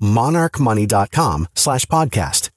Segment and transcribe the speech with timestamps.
[0.00, 2.50] monarchmoney.com slash podcast.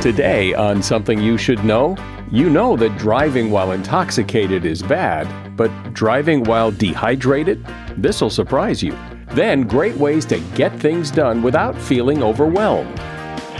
[0.00, 1.96] Today on Something You Should Know,
[2.30, 7.66] you know that driving while intoxicated is bad, but driving while dehydrated?
[7.98, 8.96] This'll surprise you.
[9.32, 12.98] Then, great ways to get things done without feeling overwhelmed.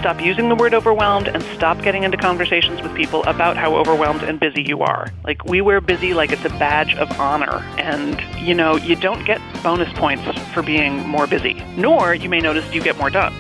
[0.01, 4.23] Stop using the word overwhelmed and stop getting into conversations with people about how overwhelmed
[4.23, 5.13] and busy you are.
[5.25, 7.63] Like, we wear busy like it's a badge of honor.
[7.77, 12.41] And, you know, you don't get bonus points for being more busy, nor you may
[12.41, 13.35] notice you get more done.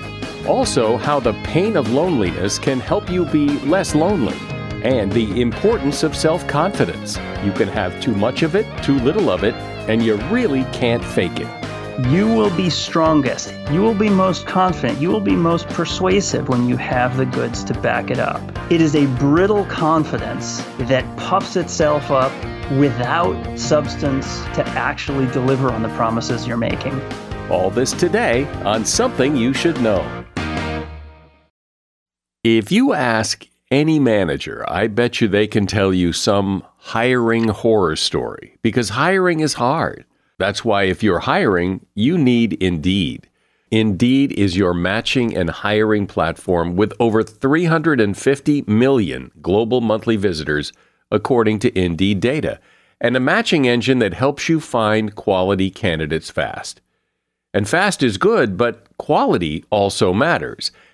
[0.47, 4.37] Also, how the pain of loneliness can help you be less lonely,
[4.83, 7.17] and the importance of self confidence.
[7.43, 9.55] You can have too much of it, too little of it,
[9.89, 11.60] and you really can't fake it.
[12.09, 13.53] You will be strongest.
[13.71, 15.01] You will be most confident.
[15.01, 18.41] You will be most persuasive when you have the goods to back it up.
[18.73, 22.33] It is a brittle confidence that puffs itself up
[22.79, 26.99] without substance to actually deliver on the promises you're making.
[27.51, 30.25] All this today on Something You Should Know.
[32.43, 37.95] If you ask any manager, I bet you they can tell you some hiring horror
[37.95, 40.07] story because hiring is hard.
[40.41, 43.29] That's why if you're hiring, you need Indeed.
[43.71, 50.73] Indeed is your matching and hiring platform with over 350 million global monthly visitors,
[51.11, 52.59] according to Indeed data,
[53.03, 56.81] and a matching engine that helps you find quality candidates fast.
[57.53, 60.73] And fast is good, but quality also matters.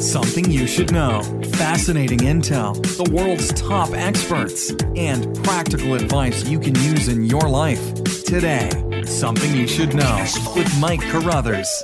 [0.00, 1.22] Something you should know.
[1.54, 8.04] Fascinating intel, the world's top experts, and practical advice you can use in your life.
[8.22, 8.70] Today,
[9.04, 11.82] Something You Should Know with Mike Carruthers.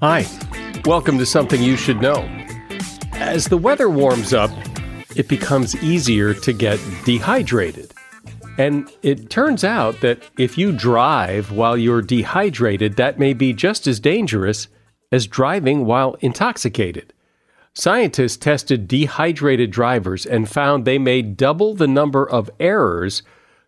[0.00, 0.26] Hi,
[0.84, 2.28] welcome to Something You Should Know.
[3.12, 4.50] As the weather warms up,
[5.14, 7.92] it becomes easier to get dehydrated.
[8.58, 13.86] And it turns out that if you drive while you're dehydrated, that may be just
[13.86, 14.66] as dangerous
[15.12, 17.12] as driving while intoxicated.
[17.72, 23.22] Scientists tested dehydrated drivers and found they made double the number of errors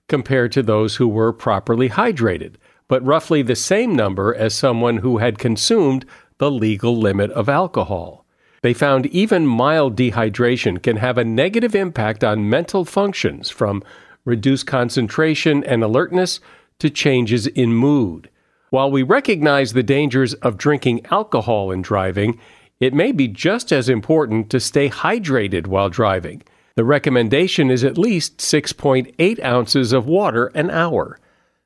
[0.09, 2.57] compared to those who were properly hydrated,
[2.89, 6.05] but roughly the same number as someone who had consumed
[6.39, 8.27] the legal limit of alcohol.
[8.63, 13.83] They found even mild dehydration can have a negative impact on mental functions from
[14.25, 16.41] reduced concentration and alertness
[16.79, 18.29] to changes in mood.
[18.73, 22.41] While we recognize the dangers of drinking alcohol and driving,
[22.81, 26.43] it may be just as important to stay hydrated while driving.
[26.77, 31.19] The recommendation is at least 6.8 ounces of water an hour.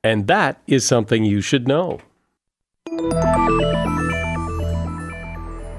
[0.02, 2.00] And that is something you should know.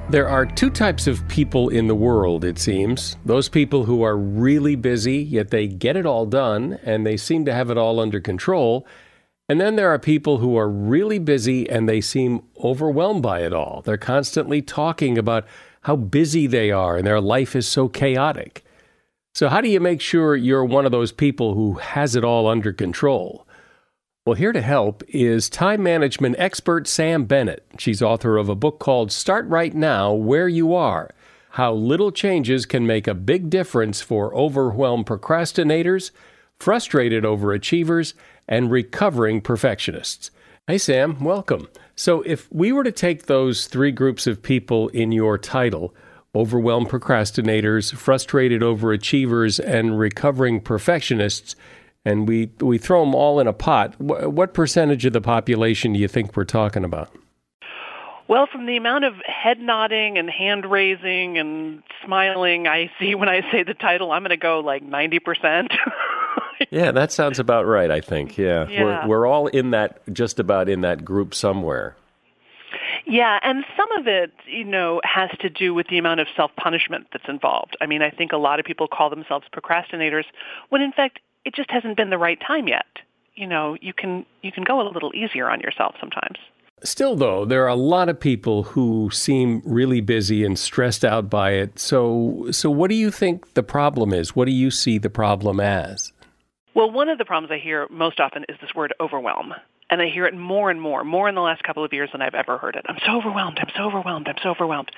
[0.10, 3.18] There are two types of people in the world, it seems.
[3.26, 7.44] Those people who are really busy, yet they get it all done and they seem
[7.44, 8.88] to have it all under control.
[9.50, 13.54] And then there are people who are really busy and they seem overwhelmed by it
[13.54, 13.82] all.
[13.86, 15.46] They're constantly talking about
[15.82, 18.66] how busy they are and their life is so chaotic.
[19.34, 22.48] So, how do you make sure you're one of those people who has it all
[22.48, 23.48] under control?
[24.26, 27.66] Well, here to help is time management expert Sam Bennett.
[27.78, 31.12] She's author of a book called Start Right Now Where You Are
[31.52, 36.12] How Little Changes Can Make a Big Difference for Overwhelmed Procrastinators,
[36.60, 38.16] Frustrated Overachievers,
[38.48, 40.32] and Recovering Perfectionists.
[40.68, 41.70] Hey, Sam, welcome.
[41.96, 45.96] So, if we were to take those three groups of people in your title,
[46.36, 51.56] overwhelmed procrastinators, frustrated overachievers, and recovering perfectionists,
[52.06, 55.94] and we, we throw them all in a pot, wh- what percentage of the population
[55.94, 57.14] do you think we're talking about?
[58.28, 63.30] Well, from the amount of head nodding and hand raising and smiling I see when
[63.30, 65.70] I say the title, I'm going to go like 90%.
[66.72, 68.38] yeah, that sounds about right, I think.
[68.38, 68.68] Yeah.
[68.68, 68.84] yeah.
[68.84, 71.96] We're, we're all in that, just about in that group somewhere.
[73.06, 77.08] Yeah, and some of it, you know, has to do with the amount of self-punishment
[77.14, 77.78] that's involved.
[77.80, 80.26] I mean, I think a lot of people call themselves procrastinators
[80.70, 82.86] when in fact it just hasn't been the right time yet.
[83.36, 86.38] You know, you can you can go a little easier on yourself sometimes.
[86.84, 91.30] Still though, there are a lot of people who seem really busy and stressed out
[91.30, 91.80] by it.
[91.80, 94.36] So so what do you think the problem is?
[94.36, 96.12] What do you see the problem as?
[96.78, 99.52] Well, one of the problems I hear most often is this word overwhelm.
[99.90, 102.22] And I hear it more and more, more in the last couple of years than
[102.22, 102.86] I've ever heard it.
[102.88, 103.58] I'm so overwhelmed.
[103.60, 104.28] I'm so overwhelmed.
[104.28, 104.92] I'm so overwhelmed.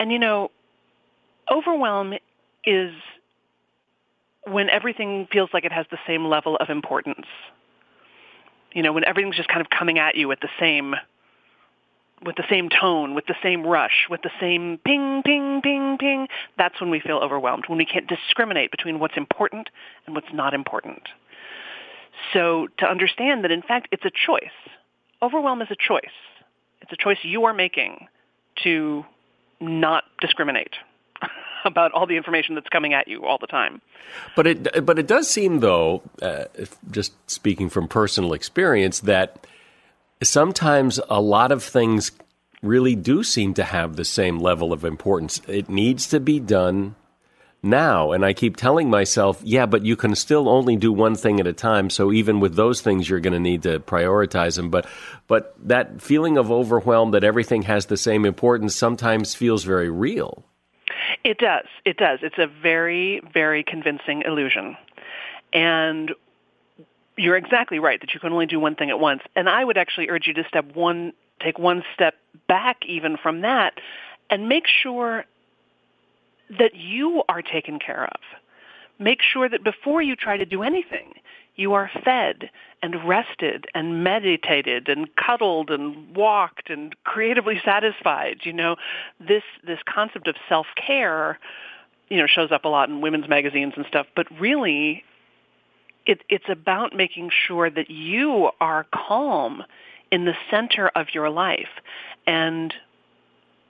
[0.00, 0.50] And you know,
[1.48, 2.14] overwhelm
[2.64, 2.92] is
[4.44, 7.28] when everything feels like it has the same level of importance.
[8.72, 10.96] You know, when everything's just kind of coming at you at the same
[12.24, 16.26] with the same tone, with the same rush, with the same ping, ping, ping, ping,
[16.58, 19.70] that's when we feel overwhelmed, when we can't discriminate between what's important
[20.06, 21.08] and what's not important.
[22.32, 24.50] So to understand that in fact it's a choice.
[25.22, 26.02] Overwhelm is a choice.
[26.82, 28.06] It's a choice you are making
[28.64, 29.04] to
[29.60, 30.74] not discriminate
[31.64, 33.80] about all the information that's coming at you all the time.
[34.34, 36.44] But it but it does seem though, uh,
[36.90, 39.46] just speaking from personal experience, that
[40.22, 42.12] sometimes a lot of things
[42.62, 45.40] really do seem to have the same level of importance.
[45.48, 46.94] It needs to be done
[47.62, 48.12] now.
[48.12, 51.46] And I keep telling myself, yeah, but you can still only do one thing at
[51.46, 51.90] a time.
[51.90, 54.70] So even with those things, you're going to need to prioritize them.
[54.70, 54.86] But,
[55.26, 60.44] but that feeling of overwhelm that everything has the same importance sometimes feels very real.
[61.24, 61.66] It does.
[61.84, 62.20] It does.
[62.22, 64.76] It's a very, very convincing illusion.
[65.52, 66.12] And
[67.16, 69.22] you're exactly right that you can only do one thing at once.
[69.36, 72.14] And I would actually urge you to step one, take one step
[72.48, 73.74] back even from that
[74.30, 75.24] and make sure
[76.58, 78.20] that you are taken care of.
[78.98, 81.14] Make sure that before you try to do anything,
[81.56, 82.50] you are fed
[82.82, 88.40] and rested and meditated and cuddled and walked and creatively satisfied.
[88.44, 88.76] You know,
[89.18, 91.38] this this concept of self-care,
[92.08, 95.04] you know, shows up a lot in women's magazines and stuff, but really
[96.06, 99.62] it, it's about making sure that you are calm
[100.10, 101.68] in the center of your life.
[102.26, 102.74] And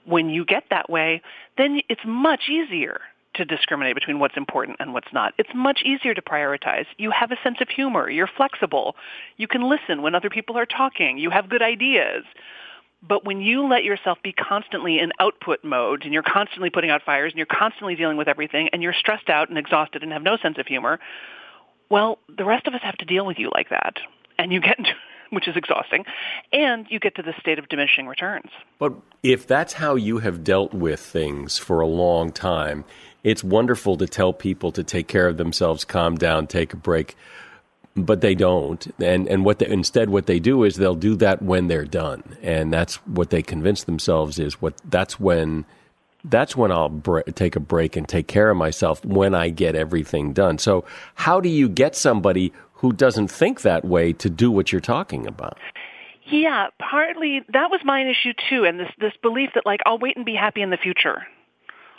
[0.05, 1.21] when you get that way,
[1.57, 3.01] then it's much easier
[3.35, 5.33] to discriminate between what's important and what's not.
[5.37, 6.85] It's much easier to prioritize.
[6.97, 8.09] You have a sense of humor.
[8.09, 8.95] You're flexible.
[9.37, 11.17] You can listen when other people are talking.
[11.17, 12.25] You have good ideas.
[13.01, 17.01] But when you let yourself be constantly in output mode and you're constantly putting out
[17.03, 20.21] fires and you're constantly dealing with everything and you're stressed out and exhausted and have
[20.21, 20.99] no sense of humor,
[21.89, 23.97] well, the rest of us have to deal with you like that.
[24.37, 24.91] And you get into
[25.31, 26.05] which is exhausting,
[26.53, 28.49] and you get to the state of diminishing returns.
[28.77, 32.85] But if that's how you have dealt with things for a long time,
[33.23, 37.15] it's wonderful to tell people to take care of themselves, calm down, take a break.
[37.95, 41.41] But they don't, and and what they, instead what they do is they'll do that
[41.41, 45.65] when they're done, and that's what they convince themselves is what that's when
[46.23, 47.01] that's when I'll
[47.35, 50.57] take a break and take care of myself when I get everything done.
[50.57, 54.81] So, how do you get somebody who doesn't think that way to do what you're
[54.81, 55.57] talking about.
[56.25, 60.17] Yeah, partly that was my issue too, and this this belief that like I'll wait
[60.17, 61.27] and be happy in the future.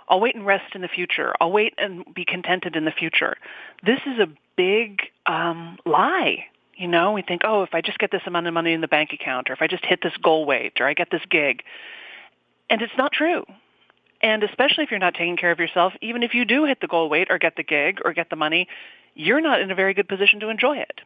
[0.09, 1.35] I'll wait and rest in the future.
[1.41, 3.37] I'll wait and be contented in the future.
[3.85, 6.47] This is a big um, lie.
[6.77, 8.89] You know, we think, oh, if I just get this amount of money in the
[8.89, 11.62] bank account, or if I just hit this goal weight, or I get this gig,
[12.69, 13.45] and it's not true.
[14.21, 16.89] And especially if you're not taking care of yourself, even if you do hit the
[16.89, 18.69] goal weight or get the gig or get the money,
[19.14, 21.00] you're not in a very good position to enjoy it.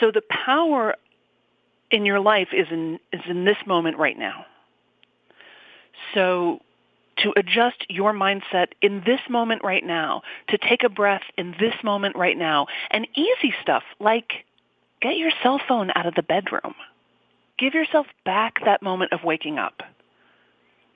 [0.00, 0.94] So the power
[1.90, 4.46] in your life is in, is in this moment right now.
[6.14, 6.60] So
[7.18, 11.74] to adjust your mindset in this moment right now, to take a breath in this
[11.82, 14.44] moment right now, and easy stuff like
[15.00, 16.74] get your cell phone out of the bedroom.
[17.58, 19.82] Give yourself back that moment of waking up.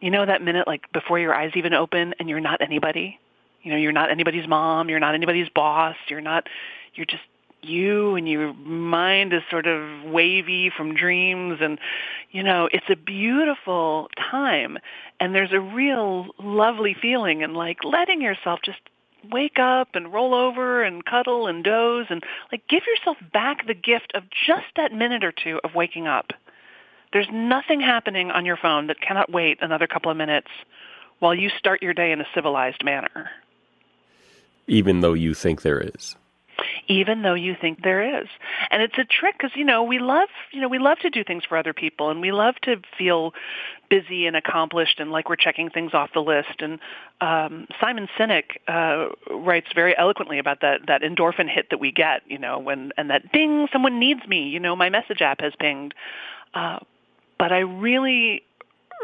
[0.00, 3.18] You know that minute like before your eyes even open and you're not anybody?
[3.62, 6.48] You know, you're not anybody's mom, you're not anybody's boss, you're not,
[6.94, 7.22] you're just
[7.62, 11.78] you and your mind is sort of wavy from dreams and
[12.30, 14.78] you know it's a beautiful time
[15.18, 18.78] and there's a real lovely feeling and like letting yourself just
[19.30, 22.22] wake up and roll over and cuddle and doze and
[22.52, 26.30] like give yourself back the gift of just that minute or two of waking up.
[27.12, 30.48] There's nothing happening on your phone that cannot wait another couple of minutes
[31.18, 33.30] while you start your day in a civilized manner
[34.68, 36.16] even though you think there is
[36.88, 38.28] even though you think there is.
[38.70, 41.22] And it's a trick because, you know, we love, you know, we love to do
[41.22, 43.34] things for other people and we love to feel
[43.90, 46.60] busy and accomplished and like we're checking things off the list.
[46.60, 46.78] And
[47.20, 52.22] um, Simon Sinek uh, writes very eloquently about that, that endorphin hit that we get,
[52.26, 55.52] you know, when, and that ding, someone needs me, you know, my message app has
[55.58, 55.94] pinged.
[56.54, 56.78] Uh,
[57.38, 58.42] but I really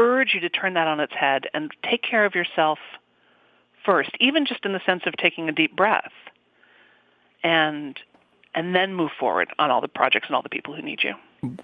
[0.01, 2.79] urge you to turn that on its head and take care of yourself
[3.85, 6.13] first, even just in the sense of taking a deep breath
[7.43, 7.99] and
[8.55, 11.15] and then move forward on all the projects and all the people who need you.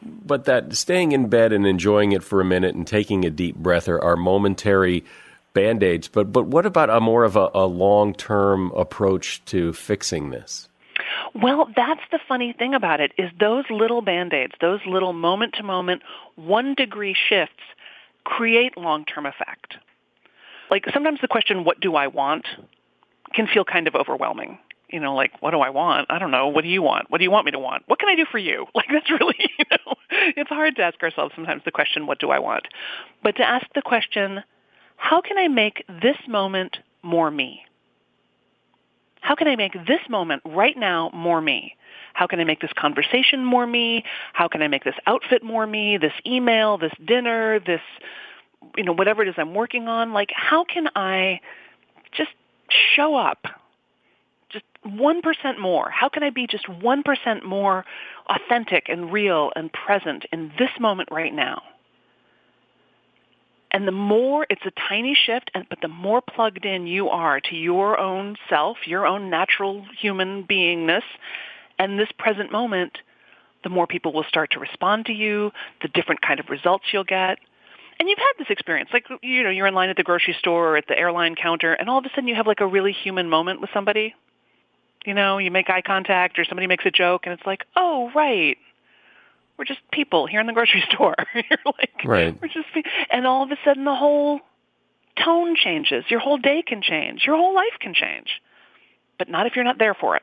[0.02, 3.56] But that staying in bed and enjoying it for a minute and taking a deep
[3.56, 5.04] breath are, are momentary
[5.54, 6.08] band aids.
[6.08, 10.68] But but what about a more of a, a long term approach to fixing this?
[11.34, 15.62] Well, that's the funny thing about it is those little band-aids, those little moment to
[15.62, 16.02] moment,
[16.36, 17.62] one degree shifts
[18.24, 19.76] create long-term effect.
[20.70, 22.46] Like sometimes the question, what do I want,
[23.34, 24.58] can feel kind of overwhelming
[24.92, 26.08] you know, like, what do I want?
[26.10, 26.48] I don't know.
[26.48, 27.10] What do you want?
[27.10, 27.84] What do you want me to want?
[27.86, 28.66] What can I do for you?
[28.74, 32.30] Like, that's really, you know, it's hard to ask ourselves sometimes the question, what do
[32.30, 32.66] I want?
[33.22, 34.42] But to ask the question,
[34.96, 37.62] how can I make this moment more me?
[39.20, 41.76] How can I make this moment right now more me?
[42.14, 44.02] How can I make this conversation more me?
[44.32, 45.98] How can I make this outfit more me?
[45.98, 47.82] This email, this dinner, this,
[48.76, 50.12] you know, whatever it is I'm working on?
[50.12, 51.40] Like, how can I
[52.12, 52.30] just
[52.94, 53.46] show up
[54.50, 55.90] just 1% more?
[55.90, 57.84] How can I be just 1% more
[58.28, 61.62] authentic and real and present in this moment right now?
[63.72, 67.40] And the more, it's a tiny shift, and, but the more plugged in you are
[67.40, 71.04] to your own self, your own natural human beingness,
[71.78, 72.98] and this present moment,
[73.62, 75.52] the more people will start to respond to you,
[75.82, 77.38] the different kind of results you'll get.
[78.00, 80.70] And you've had this experience, like, you know, you're in line at the grocery store
[80.70, 82.92] or at the airline counter, and all of a sudden you have like a really
[82.92, 84.14] human moment with somebody
[85.04, 88.10] you know, you make eye contact or somebody makes a joke and it's like, oh,
[88.14, 88.58] right.
[89.56, 91.16] We're just people here in the grocery store.
[91.34, 92.38] You're like, right.
[92.40, 92.66] we're just,
[93.10, 94.40] and all of a sudden the whole
[95.22, 96.04] tone changes.
[96.08, 97.24] Your whole day can change.
[97.26, 98.40] Your whole life can change.
[99.18, 100.22] But not if you're not there for it.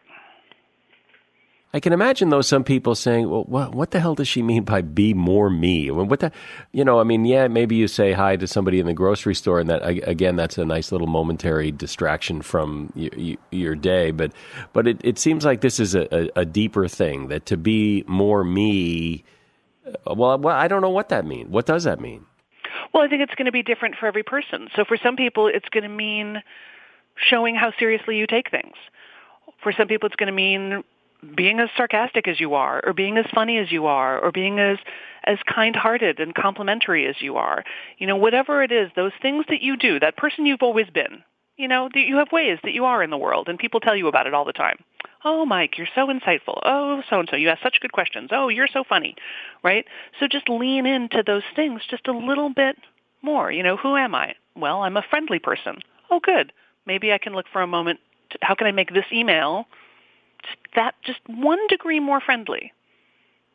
[1.78, 4.64] I can imagine though some people saying, "Well, what, what the hell does she mean
[4.64, 6.32] by be more me?" What the,
[6.72, 7.00] you know?
[7.00, 9.82] I mean, yeah, maybe you say hi to somebody in the grocery store, and that
[9.86, 14.10] again, that's a nice little momentary distraction from your, your day.
[14.10, 14.32] But
[14.74, 17.28] but it, it seems like this is a, a, deeper thing.
[17.28, 19.24] That to be more me,
[19.86, 21.48] uh, well, well, I don't know what that means.
[21.48, 22.26] What does that mean?
[22.92, 24.70] Well, I think it's going to be different for every person.
[24.76, 26.42] So for some people, it's going to mean
[27.30, 28.74] showing how seriously you take things.
[29.62, 30.84] For some people, it's going to mean
[31.36, 34.60] being as sarcastic as you are, or being as funny as you are, or being
[34.60, 34.78] as
[35.24, 37.64] as kind-hearted and complimentary as you are.
[37.98, 41.24] You know, whatever it is, those things that you do, that person you've always been.
[41.58, 43.96] You know, that you have ways that you are in the world, and people tell
[43.96, 44.78] you about it all the time.
[45.26, 46.62] Oh, Mike, you're so insightful.
[46.64, 48.30] Oh, so and so, you ask such good questions.
[48.32, 49.16] Oh, you're so funny,
[49.64, 49.86] right?
[50.20, 52.78] So just lean into those things just a little bit
[53.22, 53.52] more.
[53.52, 54.36] You know, who am I?
[54.56, 55.80] Well, I'm a friendly person.
[56.12, 56.54] Oh, good.
[56.86, 58.00] Maybe I can look for a moment.
[58.30, 59.66] To, how can I make this email
[60.76, 62.74] that just one degree more friendly.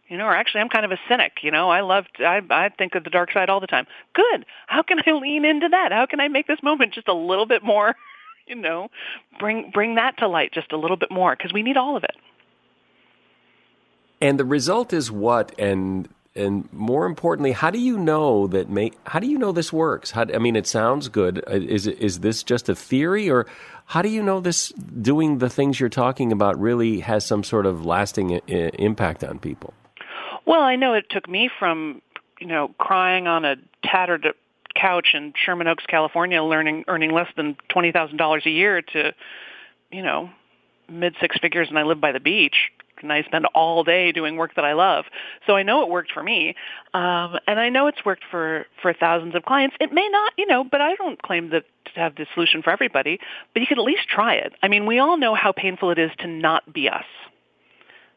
[0.08, 1.38] You know, or actually, I'm kind of a cynic.
[1.42, 3.86] You know, I love, I, I think of the dark side all the time.
[4.12, 4.44] Good.
[4.66, 5.90] How can I lean into that?
[5.92, 7.96] How can I make this moment just a little bit more,
[8.46, 8.88] you know,
[9.38, 12.04] bring bring that to light just a little bit more because we need all of
[12.04, 12.16] it.
[14.20, 15.58] And the result is what?
[15.58, 18.70] And and more importantly, how do you know that?
[18.70, 20.12] May, how do you know this works?
[20.12, 21.44] How, I mean, it sounds good.
[21.46, 23.46] Uh, is is this just a theory, or
[23.92, 27.66] how do you know this doing the things you're talking about really has some sort
[27.66, 29.74] of lasting I- impact on people?
[30.46, 32.00] Well, I know it took me from
[32.40, 34.28] you know crying on a tattered
[34.74, 39.12] couch in Sherman Oaks, California, learning earning less than twenty thousand dollars a year to
[39.90, 40.30] you know
[40.88, 42.72] mid six figures, and I live by the beach
[43.02, 45.04] and I spend all day doing work that I love.
[45.46, 46.54] So I know it worked for me,
[46.94, 49.76] um, and I know it's worked for for thousands of clients.
[49.80, 52.70] It may not, you know, but I don't claim that to have the solution for
[52.70, 53.18] everybody.
[53.52, 54.52] But you can at least try it.
[54.62, 57.04] I mean, we all know how painful it is to not be us.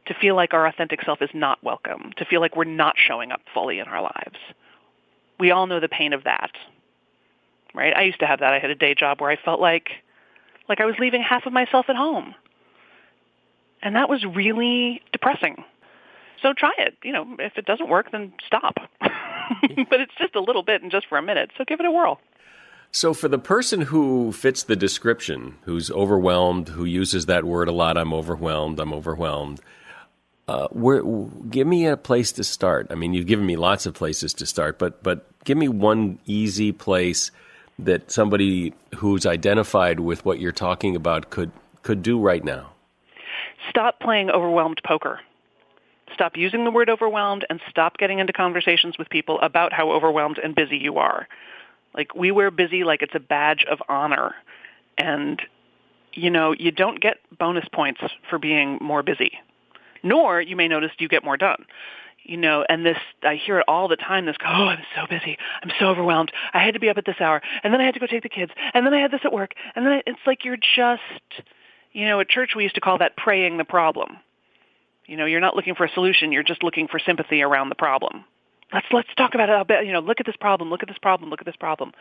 [0.08, 3.32] To feel like our authentic self is not welcome, to feel like we're not showing
[3.32, 4.38] up fully in our lives.
[5.40, 6.52] We all know the pain of that,
[7.74, 7.96] right?
[7.96, 8.54] I used to have that.
[8.54, 9.90] I had a day job where I felt like
[10.70, 12.36] like I was leaving half of myself at home.
[13.82, 15.64] And that was really depressing.
[16.42, 16.96] So try it.
[17.04, 18.76] You know, if it doesn't work, then stop.
[19.00, 21.52] but it's just a little bit and just for a minute.
[21.58, 22.20] So give it a whirl.
[22.92, 27.74] So, for the person who fits the description, who's overwhelmed, who uses that word a
[27.74, 29.60] lot, I'm overwhelmed, I'm overwhelmed,
[30.48, 31.04] uh, where,
[31.50, 32.88] give me a place to start.
[32.92, 36.20] I mean, you've given me lots of places to start, but, but give me one
[36.26, 37.32] easy place
[37.80, 41.52] that somebody who's identified with what you're talking about could,
[41.84, 42.75] could do right now.
[43.70, 45.20] Stop playing overwhelmed poker.
[46.14, 50.38] Stop using the word overwhelmed and stop getting into conversations with people about how overwhelmed
[50.38, 51.28] and busy you are.
[51.96, 54.36] Like we wear busy like it's a badge of honor.
[54.98, 55.42] And
[56.14, 59.32] you know, you don't get bonus points for being more busy.
[60.04, 61.66] Nor you may notice you get more done.
[62.24, 65.38] You know, and this I hear it all the time, this oh, I'm so busy.
[65.62, 66.32] I'm so overwhelmed.
[66.54, 68.24] I had to be up at this hour and then I had to go take
[68.24, 70.58] the kids and then I had this at work and then I, it's like you're
[70.58, 71.02] just
[71.96, 74.18] you know, at church we used to call that praying the problem.
[75.08, 77.76] You know, you're not looking for a solution, you're just looking for sympathy around the
[77.76, 78.26] problem
[78.74, 79.86] let's let's talk about it.
[79.86, 80.70] You know, look at this problem.
[80.70, 81.30] Look at this problem.
[81.30, 81.94] Look at this problem.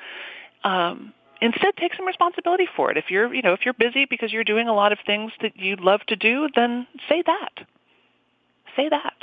[0.62, 2.96] Um, instead, take some responsibility for it.
[2.96, 5.56] If you're you know if you're busy because you're doing a lot of things that
[5.56, 7.66] you'd love to do, then say that.
[8.76, 9.14] Say that.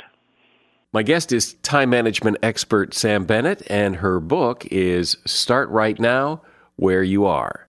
[0.92, 6.42] My guest is time management expert Sam Bennett, and her book is Start Right Now
[6.76, 7.68] Where You Are.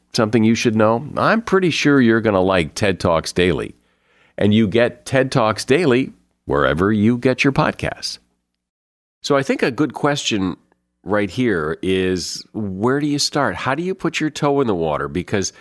[0.13, 3.75] something you should know, I'm pretty sure you're going to like TED Talks Daily.
[4.37, 6.13] And you get TED Talks Daily
[6.45, 8.17] wherever you get your podcasts.
[9.21, 10.57] So I think a good question
[11.03, 13.55] right here is where do you start?
[13.55, 15.07] How do you put your toe in the water?
[15.07, 15.53] Because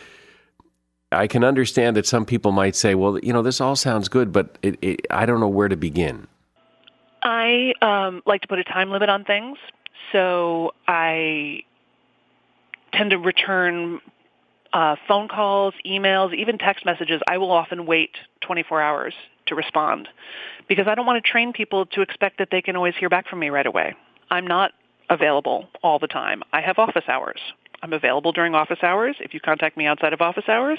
[1.12, 4.32] I can understand that some people might say, well, you know, this all sounds good,
[4.32, 6.26] but it, it, I don't know where to begin.
[7.22, 9.58] I um, like to put a time limit on things.
[10.12, 11.62] So I
[12.92, 14.00] tend to return
[14.72, 17.20] uh, phone calls, emails, even text messages.
[17.28, 19.14] I will often wait 24 hours
[19.46, 20.08] to respond
[20.68, 23.28] because I don't want to train people to expect that they can always hear back
[23.28, 23.94] from me right away.
[24.30, 24.72] I'm not
[25.08, 26.42] available all the time.
[26.52, 27.40] I have office hours.
[27.82, 29.16] I'm available during office hours.
[29.20, 30.78] If you contact me outside of office hours,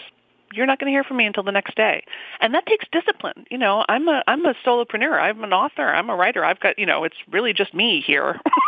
[0.53, 2.03] you're not going to hear from me until the next day.
[2.39, 3.45] And that takes discipline.
[3.49, 5.19] You know, I'm a I'm a solopreneur.
[5.19, 5.87] I'm an author.
[5.87, 6.43] I'm a writer.
[6.43, 8.39] I've got, you know, it's really just me here.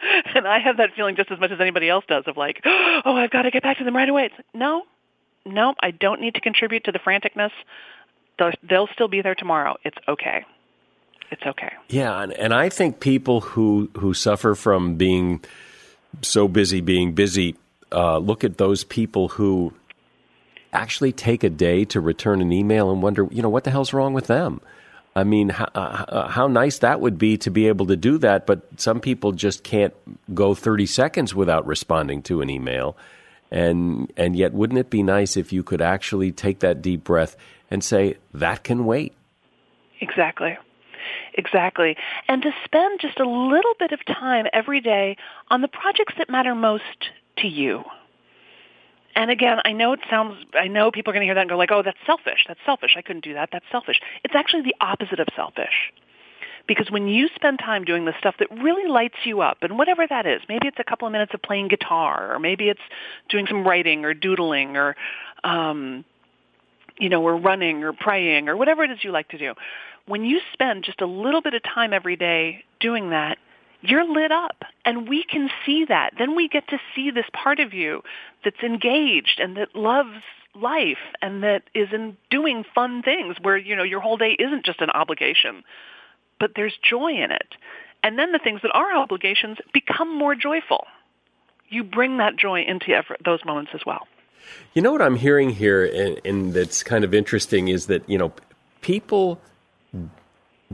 [0.34, 3.16] and I have that feeling just as much as anybody else does of like, oh,
[3.16, 4.24] I've got to get back to them right away.
[4.24, 4.82] It's like, no,
[5.44, 7.50] no, I don't need to contribute to the franticness.
[8.38, 9.76] They'll, they'll still be there tomorrow.
[9.84, 10.44] It's okay
[11.30, 11.72] it's okay.
[11.88, 15.42] Yeah, and, and I think people who who suffer from being
[16.22, 17.56] so busy, being busy,
[17.92, 19.72] uh, look at those people who
[20.72, 23.92] actually take a day to return an email and wonder, you know, what the hell's
[23.92, 24.60] wrong with them?
[25.16, 28.46] I mean, how, uh, how nice that would be to be able to do that,
[28.46, 29.92] but some people just can't
[30.34, 32.96] go 30 seconds without responding to an email.
[33.50, 37.36] And, and yet, wouldn't it be nice if you could actually take that deep breath
[37.70, 39.12] and say, that can wait?
[40.00, 40.56] Exactly.
[41.34, 41.96] Exactly.
[42.28, 45.16] And to spend just a little bit of time every day
[45.48, 47.82] on the projects that matter most to you.
[49.14, 51.50] And again, I know it sounds, I know people are going to hear that and
[51.50, 52.44] go like, oh, that's selfish.
[52.46, 52.94] That's selfish.
[52.96, 53.50] I couldn't do that.
[53.52, 54.00] That's selfish.
[54.24, 55.92] It's actually the opposite of selfish.
[56.68, 60.06] Because when you spend time doing the stuff that really lights you up, and whatever
[60.06, 62.80] that is, maybe it's a couple of minutes of playing guitar, or maybe it's
[63.28, 64.94] doing some writing or doodling, or,
[65.42, 66.04] um,
[66.98, 69.54] you know, or running or praying, or whatever it is you like to do.
[70.06, 73.38] When you spend just a little bit of time every day doing that,
[73.82, 76.12] you're lit up and we can see that.
[76.18, 78.02] Then we get to see this part of you
[78.44, 80.22] that's engaged and that loves
[80.54, 84.64] life and that is in doing fun things where, you know, your whole day isn't
[84.64, 85.62] just an obligation,
[86.38, 87.54] but there's joy in it.
[88.02, 90.86] And then the things that are obligations become more joyful.
[91.68, 92.92] You bring that joy into
[93.24, 94.06] those moments as well.
[94.74, 98.18] You know what I'm hearing here, and, and that's kind of interesting, is that you
[98.18, 98.32] know
[98.80, 99.40] people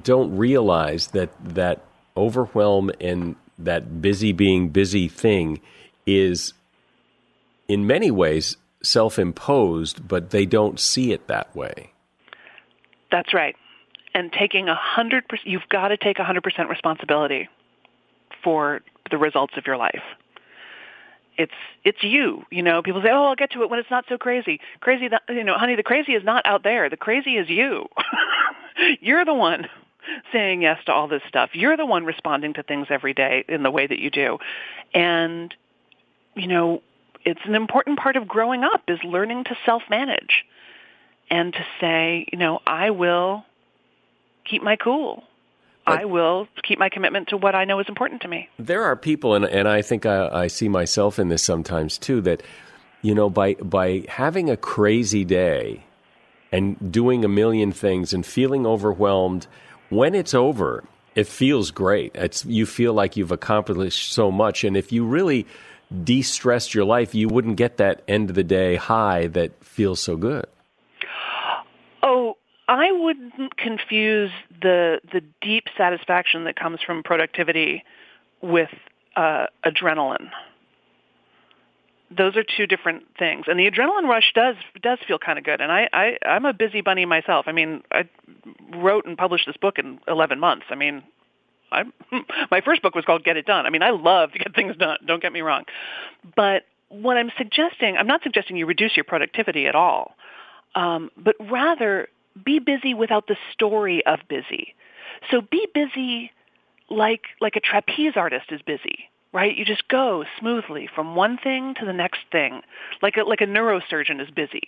[0.03, 1.85] don't realize that that
[2.16, 5.61] overwhelm and that busy being busy thing
[6.07, 6.52] is
[7.68, 11.92] in many ways self-imposed, but they don't see it that way.
[13.11, 13.57] That's right.
[14.14, 17.48] And taking a hundred percent, you've got to take a hundred percent responsibility
[18.42, 20.02] for the results of your life.
[21.37, 21.52] It's
[21.85, 22.44] it's you.
[22.50, 25.09] You know, people say, "Oh, I'll get to it when it's not so crazy." Crazy,
[25.29, 26.88] you know, honey, the crazy is not out there.
[26.88, 27.88] The crazy is you.
[29.00, 29.66] You're the one
[30.33, 31.51] saying yes to all this stuff.
[31.55, 34.38] You're the one responding to things every day in the way that you do.
[34.95, 35.55] And,
[36.35, 36.83] you know,
[37.25, 40.45] it's an important part of growing up is learning to self-manage
[41.31, 43.45] and to say, you know, I will
[44.45, 45.25] keep my cool.
[45.85, 48.49] But I will keep my commitment to what I know is important to me.
[48.59, 52.21] There are people, and, and I think I, I see myself in this sometimes too,
[52.23, 52.42] that,
[53.03, 55.85] you know, by, by having a crazy day
[56.51, 59.47] and doing a million things and feeling overwhelmed–
[59.90, 62.12] when it's over, it feels great.
[62.14, 65.46] It's you feel like you've accomplished so much, and if you really
[66.05, 70.16] de-stressed your life, you wouldn't get that end of the day high that feels so
[70.16, 70.46] good.
[72.03, 72.37] Oh,
[72.68, 77.85] I wouldn't confuse the the deep satisfaction that comes from productivity
[78.42, 78.70] with
[79.16, 80.31] uh, adrenaline
[82.11, 83.47] those are two different things.
[83.49, 85.61] And the adrenaline rush does does feel kind of good.
[85.61, 87.47] And I, I I'm a busy bunny myself.
[87.49, 88.09] I mean, I
[88.75, 90.66] wrote and published this book in 11 months.
[90.71, 91.03] I mean,
[91.73, 91.85] I
[92.51, 93.66] my first book was called Get It Done.
[93.66, 94.99] I mean, I love to get things done.
[95.07, 95.64] Don't get me wrong.
[96.37, 100.14] But what I'm suggesting, I'm not suggesting you reduce your productivity at all,
[100.75, 102.09] um, but rather
[102.45, 104.75] be busy without the story of busy.
[105.31, 106.31] So be busy
[106.88, 109.55] like like a trapeze artist is busy right?
[109.55, 112.62] You just go smoothly from one thing to the next thing,
[113.03, 114.66] like a, like a neurosurgeon is busy,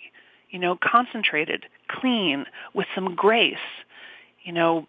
[0.51, 3.57] you know, concentrated, clean, with some grace,
[4.43, 4.85] you know,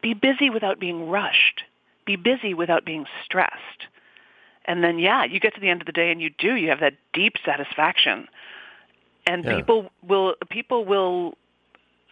[0.00, 1.64] be busy without being rushed,
[2.06, 3.82] be busy without being stressed.
[4.64, 6.70] And then, yeah, you get to the end of the day and you do, you
[6.70, 8.28] have that deep satisfaction.
[9.26, 9.56] And yeah.
[9.56, 11.36] people will, people will,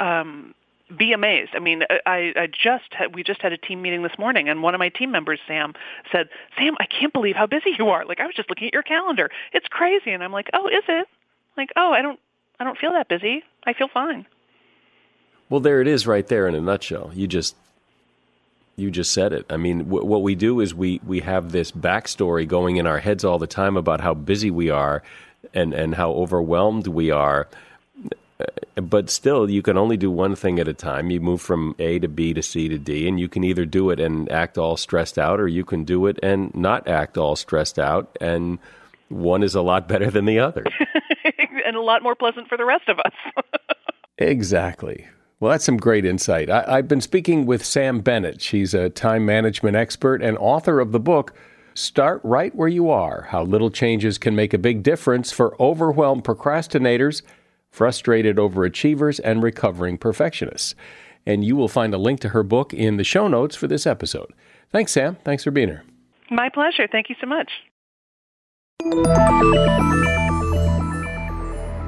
[0.00, 0.54] um,
[0.96, 1.50] be amazed.
[1.54, 4.48] I mean, uh, I, I just had, we just had a team meeting this morning,
[4.48, 5.74] and one of my team members, Sam,
[6.10, 6.28] said,
[6.58, 8.04] "Sam, I can't believe how busy you are.
[8.04, 9.30] Like, I was just looking at your calendar.
[9.52, 11.08] It's crazy." And I'm like, "Oh, is it?"
[11.56, 12.18] Like, "Oh, I don't,
[12.58, 13.42] I don't feel that busy.
[13.64, 14.26] I feel fine."
[15.50, 17.10] Well, there it is, right there in a nutshell.
[17.14, 17.54] You just,
[18.76, 19.46] you just said it.
[19.50, 22.98] I mean, w- what we do is we we have this backstory going in our
[22.98, 25.02] heads all the time about how busy we are,
[25.52, 27.48] and and how overwhelmed we are
[28.76, 31.10] but still, you can only do one thing at a time.
[31.10, 33.90] You move from A to B to C to D, and you can either do
[33.90, 37.36] it and act all stressed out, or you can do it and not act all
[37.36, 38.16] stressed out.
[38.20, 38.58] And
[39.08, 40.64] one is a lot better than the other,
[41.66, 43.44] and a lot more pleasant for the rest of us.
[44.18, 45.06] exactly.
[45.38, 46.48] Well, that's some great insight.
[46.48, 48.40] I, have been speaking with Sam Bennett.
[48.40, 51.34] She's a time management expert and author of the book.
[51.74, 56.24] Start right where you are How Little Changes Can Make a Big Difference for Overwhelmed
[56.24, 57.22] Procrastinators
[57.74, 60.76] Frustrated Overachievers and Recovering Perfectionists.
[61.26, 63.84] And you will find a link to her book in the show notes for this
[63.84, 64.32] episode.
[64.70, 65.16] Thanks, Sam.
[65.24, 65.82] Thanks for being here.
[66.30, 66.86] My pleasure.
[66.86, 67.50] Thank you so much.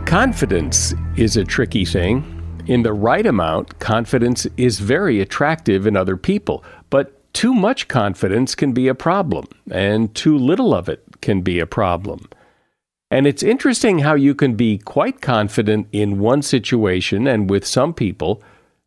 [0.07, 2.33] Confidence is a tricky thing.
[2.67, 8.57] In the right amount, confidence is very attractive in other people, but too much confidence
[8.57, 12.29] can be a problem, and too little of it can be a problem.
[13.17, 17.95] And it's interesting how you can be quite confident in one situation and with some
[17.95, 18.43] people,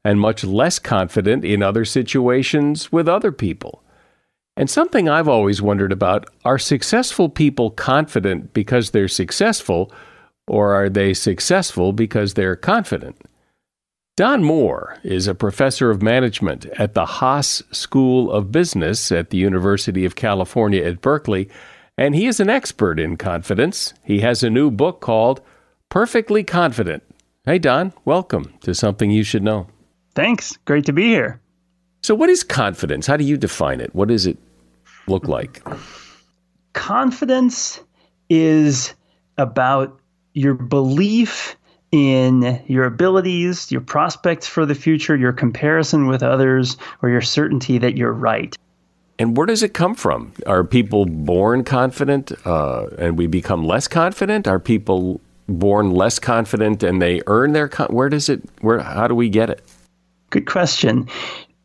[0.05, 3.83] and much less confident in other situations with other people.
[4.55, 9.91] And something I've always wondered about are successful people confident because they're successful,
[10.47, 13.19] or are they successful because they're confident?
[14.15, 19.39] Don Moore is a professor of management at the Haas School of Business at the
[19.39, 21.49] University of California at Berkeley,
[21.99, 23.93] and he is an expert in confidence.
[24.03, 25.41] He has a new book called
[25.89, 27.03] Perfectly Confident.
[27.43, 29.67] Hey, Don, welcome to Something You Should Know.
[30.15, 30.55] Thanks.
[30.63, 31.41] Great to be here.
[32.01, 33.05] So, what is confidence?
[33.05, 33.93] How do you define it?
[33.93, 34.37] What does it
[35.07, 35.61] look like?
[36.71, 37.81] Confidence
[38.29, 38.93] is
[39.37, 39.99] about
[40.33, 41.57] your belief
[41.91, 47.77] in your abilities, your prospects for the future, your comparison with others, or your certainty
[47.77, 48.55] that you're right.
[49.19, 50.31] And where does it come from?
[50.47, 54.47] Are people born confident uh, and we become less confident?
[54.47, 59.07] Are people born less confident and they earn their con- where does it where how
[59.07, 59.61] do we get it?
[60.29, 61.07] Good question.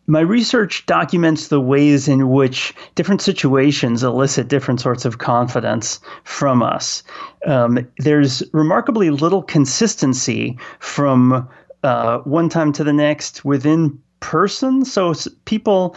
[0.06, 6.62] My research documents the ways in which different situations elicit different sorts of confidence from
[6.62, 7.02] us.
[7.46, 11.48] Um, there's remarkably little consistency from
[11.84, 14.84] uh, one time to the next within person.
[14.84, 15.12] So
[15.44, 15.96] people,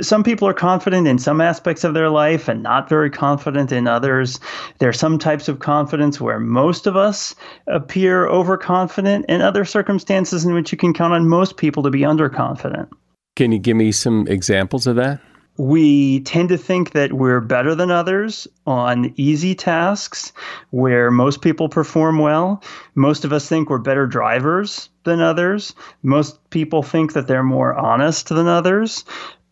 [0.00, 3.86] some people are confident in some aspects of their life and not very confident in
[3.86, 4.40] others.
[4.78, 7.34] There are some types of confidence where most of us
[7.66, 12.00] appear overconfident, and other circumstances in which you can count on most people to be
[12.00, 12.88] underconfident.
[13.36, 15.20] Can you give me some examples of that?
[15.58, 20.32] We tend to think that we're better than others on easy tasks
[20.70, 22.62] where most people perform well.
[22.94, 25.74] Most of us think we're better drivers than others.
[26.04, 29.04] Most people think that they're more honest than others.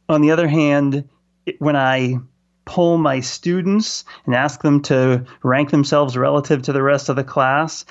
[0.08, 1.08] On the other hand,
[1.58, 2.18] when I
[2.66, 7.24] poll my students and ask them to rank themselves relative to the rest of the
[7.24, 7.84] class,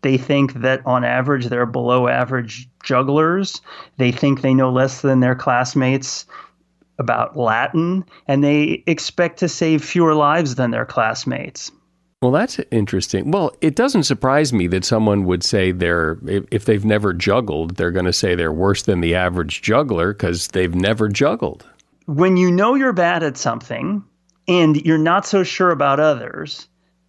[0.00, 3.60] they think that on average they're below average jugglers.
[3.98, 6.26] They think they know less than their classmates
[6.98, 11.72] about Latin, and they expect to save fewer lives than their classmates.
[12.22, 13.32] Well, that's interesting.
[13.32, 16.18] Well, it doesn't surprise me that someone would say they're,
[16.52, 20.46] if they've never juggled, they're going to say they're worse than the average juggler because
[20.48, 21.66] they've never juggled.
[22.06, 24.04] When you know you're bad at something
[24.46, 26.68] and you're not so sure about others,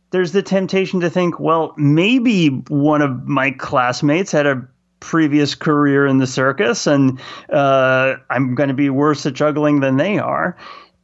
[0.10, 4.67] there's the temptation to think, well, maybe one of my classmates had a
[5.04, 7.20] previous career in the circus and
[7.52, 10.58] uh, I'm going to be worse at juggling than they are.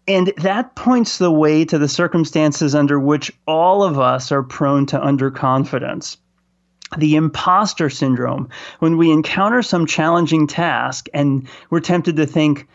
[0.07, 4.87] And that points the way to the circumstances under which all of us are prone
[4.87, 6.17] to underconfidence.
[6.97, 12.67] The imposter syndrome, when we encounter some challenging task and we're tempted to think,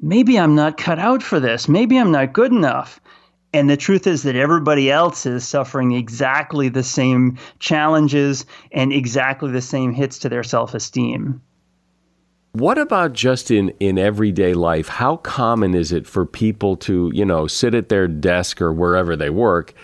[0.00, 3.00] maybe I'm not cut out for this, maybe I'm not good enough.
[3.58, 9.50] And the truth is that everybody else is suffering exactly the same challenges and exactly
[9.50, 11.42] the same hits to their self esteem.
[12.52, 14.86] What about just in, in everyday life?
[14.86, 19.16] How common is it for people to, you know, sit at their desk or wherever
[19.16, 19.74] they work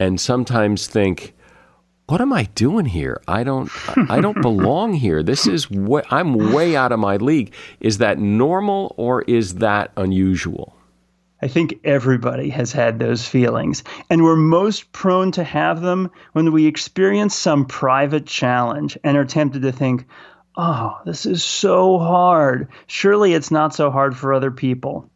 [0.00, 1.32] and sometimes think,
[2.08, 3.22] what am I doing here?
[3.28, 3.70] I don't
[4.10, 5.22] I don't belong here.
[5.22, 7.54] This is way, I'm way out of my league.
[7.78, 10.74] Is that normal or is that unusual?
[11.42, 13.82] I think everybody has had those feelings.
[14.10, 19.24] And we're most prone to have them when we experience some private challenge and are
[19.24, 20.06] tempted to think,
[20.56, 22.68] oh, this is so hard.
[22.86, 25.10] Surely it's not so hard for other people.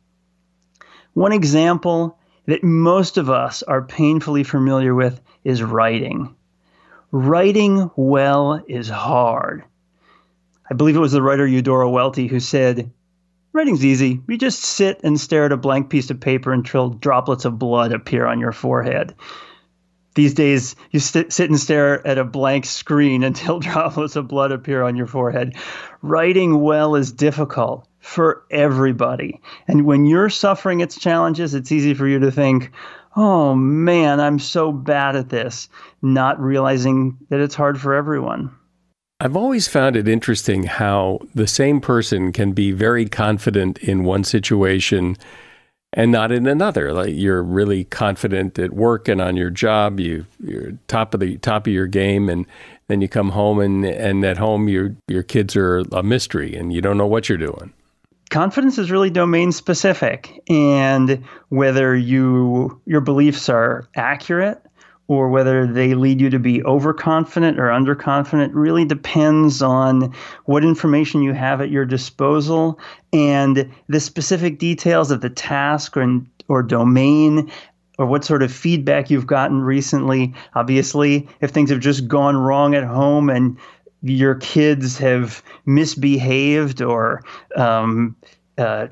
[1.13, 6.35] One example that most of us are painfully familiar with is writing.
[7.11, 9.65] Writing well is hard.
[10.71, 12.91] I believe it was the writer Eudora Welty who said,
[13.55, 14.21] Writing's easy.
[14.27, 17.93] You just sit and stare at a blank piece of paper until droplets of blood
[17.93, 19.15] appear on your forehead.
[20.17, 24.51] These days, you st- sit and stare at a blank screen until droplets of blood
[24.51, 25.55] appear on your forehead.
[26.03, 29.41] Writing well is difficult for everybody.
[29.69, 32.73] And when you're suffering its challenges, it's easy for you to think,
[33.15, 35.69] oh man, I'm so bad at this,
[36.03, 38.51] not realizing that it's hard for everyone.
[39.21, 44.25] I've always found it interesting how the same person can be very confident in one
[44.25, 45.17] situation
[45.93, 46.93] and not in another.
[46.93, 51.39] Like you're really confident at work and on your job, you you're top of the
[51.39, 52.45] top of your game and
[52.89, 56.73] then you come home and and at home your your kids are a mystery and
[56.73, 57.73] you don't know what you're doing.
[58.31, 64.61] Confidence is really domain specific and whether you your beliefs are accurate
[65.07, 70.15] or whether they lead you to be overconfident or underconfident really depends on
[70.47, 72.79] what information you have at your disposal
[73.13, 77.51] and the specific details of the task or, or domain
[77.99, 80.35] or what sort of feedback you've gotten recently.
[80.55, 83.59] Obviously, if things have just gone wrong at home and
[84.03, 87.23] your kids have misbehaved or
[87.57, 88.17] um,
[88.59, 88.87] uh,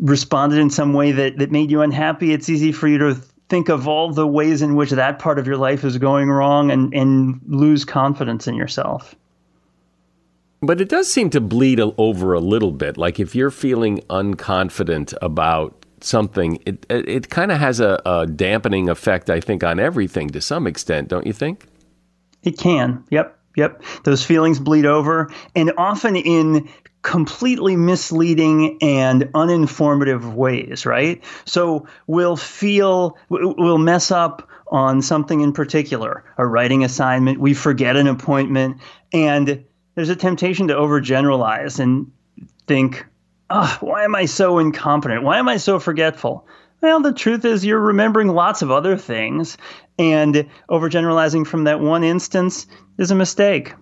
[0.00, 3.68] responded in some way that, that made you unhappy, it's easy for you to think
[3.68, 6.94] of all the ways in which that part of your life is going wrong and,
[6.94, 9.14] and lose confidence in yourself.
[10.62, 12.96] But it does seem to bleed over a little bit.
[12.96, 18.26] Like if you're feeling unconfident about something, it it, it kind of has a, a
[18.26, 21.66] dampening effect, I think, on everything to some extent, don't you think?
[22.42, 23.04] It can.
[23.10, 23.38] Yep.
[23.56, 23.82] Yep.
[24.04, 26.68] Those feelings bleed over, and often in
[27.04, 31.22] completely misleading and uninformative ways, right?
[31.44, 37.94] So we'll feel, we'll mess up on something in particular, a writing assignment, we forget
[37.96, 38.80] an appointment,
[39.12, 39.64] and
[39.94, 42.10] there's a temptation to overgeneralize and
[42.66, 43.04] think,
[43.50, 45.22] oh, why am I so incompetent?
[45.22, 46.48] Why am I so forgetful?
[46.80, 49.58] Well, the truth is, you're remembering lots of other things,
[49.98, 52.66] and overgeneralizing from that one instance
[52.98, 53.74] is a mistake.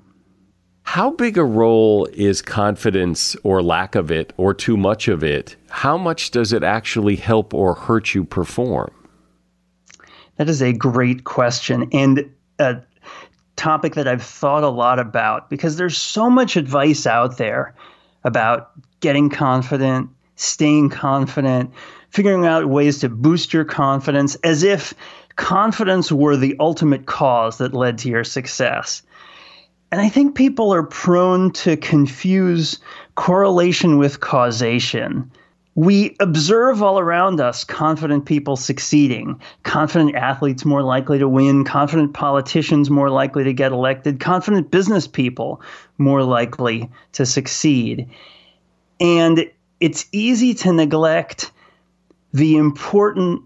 [0.83, 5.57] How big a role is confidence or lack of it or too much of it?
[5.71, 8.90] How much does it actually help or hurt you perform?
[10.37, 12.83] That is a great question and a
[13.57, 17.75] topic that I've thought a lot about because there's so much advice out there
[18.25, 21.73] about getting confident, staying confident,
[22.11, 24.95] figuring out ways to boost your confidence as if
[25.37, 29.03] confidence were the ultimate cause that led to your success.
[29.92, 32.81] And I think people are prone to confuse
[33.14, 35.31] correlation with causation.
[35.74, 42.14] We observe all around us confident people succeeding, confident athletes more likely to win, confident
[42.14, 45.61] politicians more likely to get elected, confident business people
[45.98, 48.09] more likely to succeed.
[48.98, 51.52] And it's easy to neglect
[52.33, 53.42] the important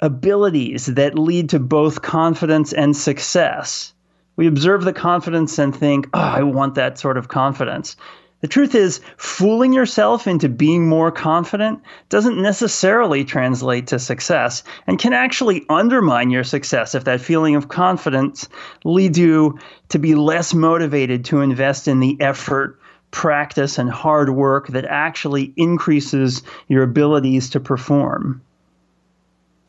[0.00, 3.93] abilities that lead to both confidence and success.
[4.36, 7.96] We observe the confidence and think, oh, I want that sort of confidence.
[8.40, 14.98] The truth is, fooling yourself into being more confident doesn't necessarily translate to success and
[14.98, 18.46] can actually undermine your success if that feeling of confidence
[18.84, 22.78] leads you to be less motivated to invest in the effort
[23.12, 28.42] practice and hard work that actually increases your abilities to perform.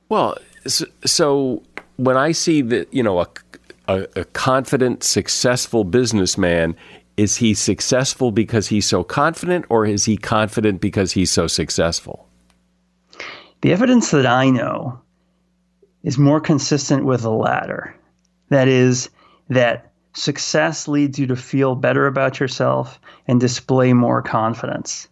[0.10, 0.38] Well,
[1.06, 1.64] so
[1.96, 3.28] when I see that, you know, a,
[3.88, 6.76] a, a confident, successful businessman,
[7.18, 12.28] is he successful because he's so confident, or is he confident because he's so successful?
[13.62, 15.00] The evidence that I know
[16.04, 17.96] is more consistent with the latter.
[18.50, 19.10] That is,
[19.50, 25.08] that success leads you to feel better about yourself and display more confidence.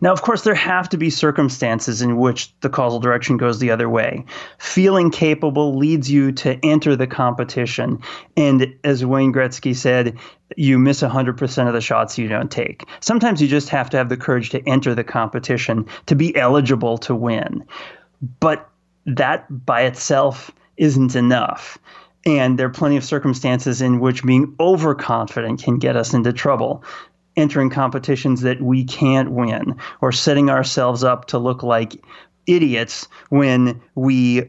[0.00, 3.70] Now, of course, there have to be circumstances in which the causal direction goes the
[3.70, 4.24] other way.
[4.58, 8.00] Feeling capable leads you to enter the competition.
[8.36, 10.18] And as Wayne Gretzky said,
[10.56, 12.84] you miss 100% of the shots you don't take.
[13.00, 16.98] Sometimes you just have to have the courage to enter the competition to be eligible
[16.98, 17.64] to win.
[18.40, 18.68] But
[19.06, 21.78] that by itself isn't enough.
[22.24, 26.82] And there are plenty of circumstances in which being overconfident can get us into trouble.
[27.36, 32.02] Entering competitions that we can't win, or setting ourselves up to look like
[32.46, 34.48] idiots when we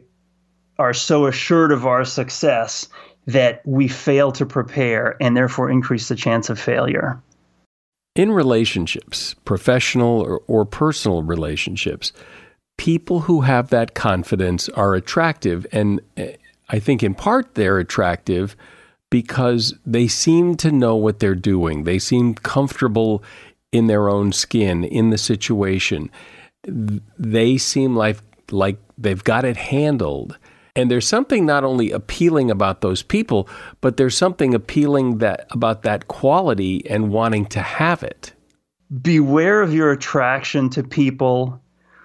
[0.79, 2.87] are so assured of our success
[3.25, 7.21] that we fail to prepare and therefore increase the chance of failure.
[8.15, 12.13] In relationships, professional or, or, personal relationships,
[12.77, 16.35] people who have that confidence are attractive and eh,
[16.69, 18.55] I think in part they're attractive
[19.09, 21.83] because they seem to know what they're doing.
[21.83, 23.23] They seem comfortable
[23.71, 26.09] in their own skin, in the situation.
[26.63, 28.17] They seem like
[28.51, 30.37] like they've got it handled.
[30.75, 33.49] And there's something not only appealing about those people,
[33.81, 38.33] but there's something appealing that about that quality and wanting to have it.
[39.01, 41.59] Beware of your attraction to people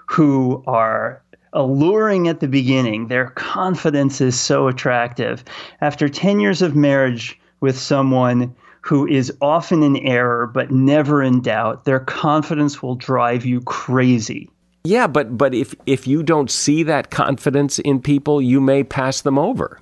[0.09, 1.22] who are
[1.53, 3.09] alluring at the beginning.
[3.09, 5.45] Their confidence is so attractive.
[5.81, 11.41] After 10 years of marriage with someone who is often in error but never in
[11.41, 14.51] doubt, their confidence will drive you crazy.
[14.85, 19.21] Yeah, but but if if you don't see that confidence in people, you may pass
[19.21, 19.81] them over.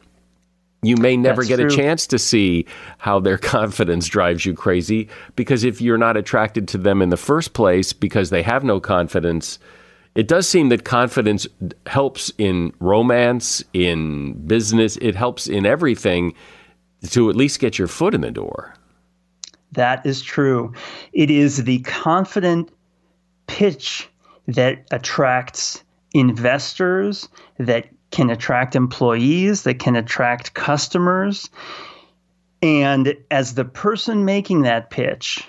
[0.82, 1.66] You may never That's get true.
[1.66, 2.66] a chance to see
[2.98, 7.16] how their confidence drives you crazy because if you're not attracted to them in the
[7.16, 9.58] first place because they have no confidence,
[10.20, 11.46] it does seem that confidence
[11.86, 16.34] helps in romance, in business, it helps in everything
[17.08, 18.74] to at least get your foot in the door.
[19.72, 20.74] That is true.
[21.14, 22.70] It is the confident
[23.46, 24.10] pitch
[24.46, 31.48] that attracts investors, that can attract employees, that can attract customers.
[32.60, 35.48] And as the person making that pitch,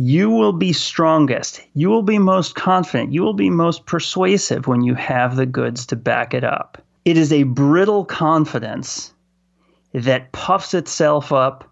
[0.00, 1.62] you will be strongest.
[1.74, 3.12] You will be most confident.
[3.12, 6.82] You will be most persuasive when you have the goods to back it up.
[7.04, 9.12] It is a brittle confidence
[9.92, 11.70] that puffs itself up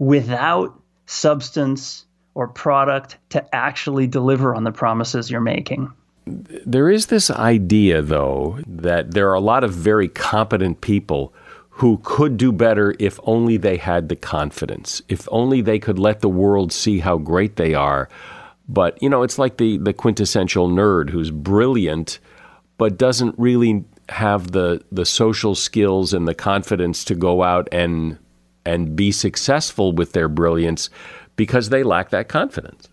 [0.00, 0.76] without
[1.06, 5.92] substance or product to actually deliver on the promises you're making.
[6.26, 11.32] There is this idea, though, that there are a lot of very competent people
[11.76, 16.20] who could do better if only they had the confidence, if only they could let
[16.20, 18.08] the world see how great they are.
[18.68, 22.20] But, you know, it's like the, the quintessential nerd who's brilliant,
[22.78, 28.18] but doesn't really have the, the social skills and the confidence to go out and,
[28.64, 30.90] and be successful with their brilliance
[31.34, 32.88] because they lack that confidence.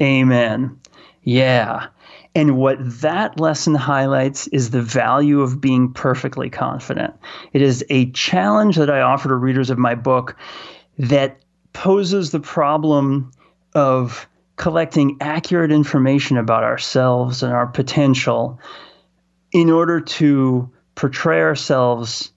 [0.00, 0.78] Amen.
[1.24, 1.88] Yeah.
[2.34, 7.14] And what that lesson highlights is the value of being perfectly confident.
[7.52, 10.36] It is a challenge that I offer to readers of my book
[10.98, 11.40] that
[11.72, 13.32] poses the problem
[13.74, 14.26] of
[14.56, 18.60] collecting accurate information about ourselves and our potential
[19.52, 22.32] in order to portray ourselves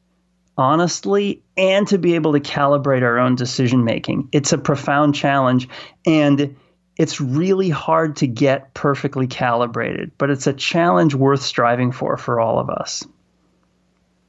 [0.58, 4.30] honestly and to be able to calibrate our own decision making.
[4.32, 5.68] It's a profound challenge.
[6.06, 6.56] And
[6.98, 12.40] it's really hard to get perfectly calibrated, but it's a challenge worth striving for for
[12.40, 13.06] all of us.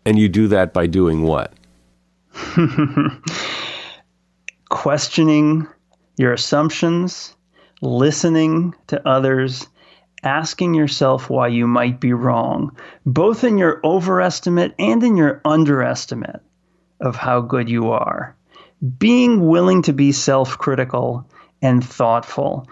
[0.05, 1.53] And you do that by doing what?
[4.69, 5.67] Questioning
[6.17, 7.35] your assumptions,
[7.83, 9.69] listening to others,
[10.23, 16.41] asking yourself why you might be wrong, both in your overestimate and in your underestimate
[17.01, 18.37] of how good you are.
[18.99, 21.29] Being willing to be self critical
[21.63, 22.69] and thoughtful,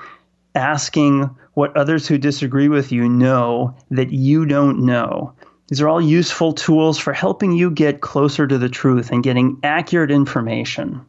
[0.54, 5.32] asking what others who disagree with you know that you don't know.
[5.68, 9.58] These are all useful tools for helping you get closer to the truth and getting
[9.62, 11.04] accurate information.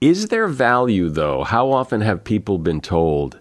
[0.00, 1.44] Is there value, though?
[1.44, 3.40] How often have people been told,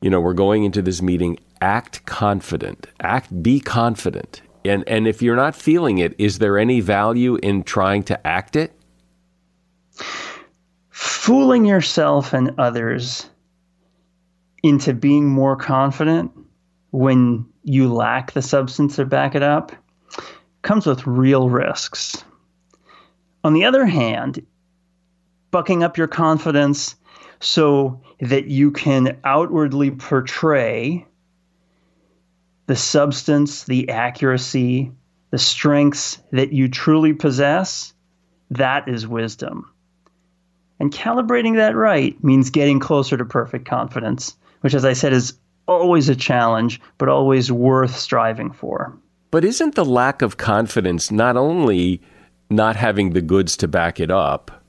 [0.00, 4.42] you know, we're going into this meeting, act confident, act, be confident.
[4.64, 8.56] And, and if you're not feeling it, is there any value in trying to act
[8.56, 8.72] it?
[10.96, 13.28] Fooling yourself and others
[14.62, 16.32] into being more confident
[16.90, 19.72] when you lack the substance to back it up
[20.62, 22.24] comes with real risks.
[23.44, 24.46] On the other hand,
[25.50, 26.96] bucking up your confidence
[27.40, 31.06] so that you can outwardly portray
[32.68, 34.92] the substance, the accuracy,
[35.30, 37.92] the strengths that you truly possess,
[38.50, 39.70] that is wisdom.
[40.78, 45.34] And calibrating that right means getting closer to perfect confidence, which, as I said, is
[45.66, 48.96] always a challenge, but always worth striving for.
[49.30, 52.00] But isn't the lack of confidence not only
[52.50, 54.62] not having the goods to back it up?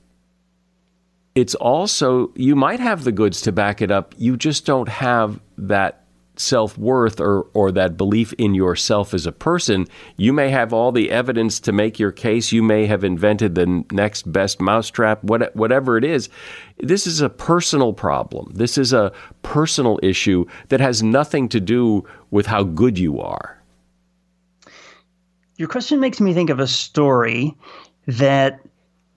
[1.34, 5.40] It's also, you might have the goods to back it up, you just don't have
[5.56, 6.07] that
[6.40, 9.86] self worth or, or that belief in yourself as a person,
[10.16, 12.52] you may have all the evidence to make your case.
[12.52, 16.28] You may have invented the next best mousetrap, what, whatever it is.
[16.78, 18.52] This is a personal problem.
[18.54, 19.12] This is a
[19.42, 23.60] personal issue that has nothing to do with how good you are.
[25.56, 27.56] Your question makes me think of a story
[28.06, 28.60] that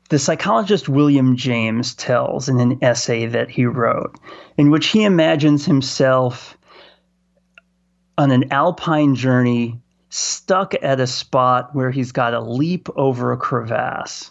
[0.09, 4.19] the psychologist William James tells in an essay that he wrote,
[4.57, 6.57] in which he imagines himself
[8.22, 13.38] on an alpine journey, stuck at a spot where he's got to leap over a
[13.38, 14.30] crevasse.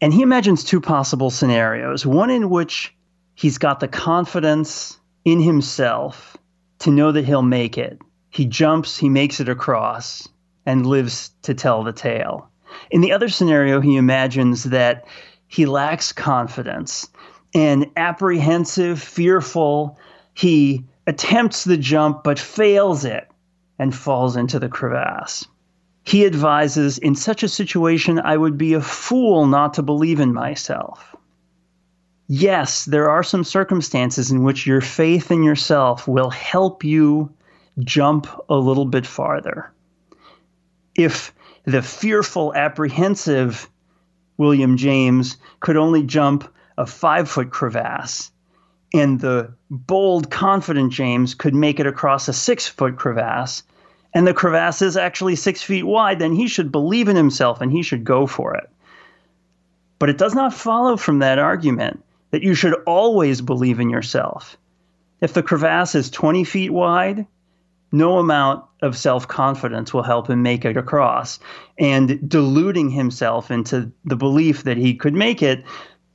[0.00, 2.92] And he imagines two possible scenarios one in which
[3.36, 6.36] he's got the confidence in himself
[6.80, 8.00] to know that he'll make it.
[8.30, 10.28] He jumps, he makes it across,
[10.66, 12.50] and lives to tell the tale.
[12.90, 15.06] In the other scenario, he imagines that
[15.46, 17.08] he lacks confidence
[17.54, 19.98] and apprehensive, fearful,
[20.34, 23.30] he attempts the jump but fails it
[23.78, 25.46] and falls into the crevasse.
[26.04, 30.32] He advises In such a situation, I would be a fool not to believe in
[30.32, 31.14] myself.
[32.26, 37.32] Yes, there are some circumstances in which your faith in yourself will help you
[37.80, 39.72] jump a little bit farther.
[40.94, 41.34] If
[41.64, 43.68] the fearful, apprehensive
[44.36, 48.30] William James could only jump a five foot crevasse,
[48.92, 53.62] and the bold, confident James could make it across a six foot crevasse,
[54.14, 57.70] and the crevasse is actually six feet wide, then he should believe in himself and
[57.70, 58.68] he should go for it.
[59.98, 64.56] But it does not follow from that argument that you should always believe in yourself.
[65.20, 67.26] If the crevasse is 20 feet wide
[67.92, 71.38] no amount of self confidence will help him make it across.
[71.78, 75.64] And deluding himself into the belief that he could make it,